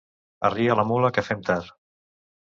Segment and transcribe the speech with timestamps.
[0.47, 1.69] Arria la mula, que fem tard!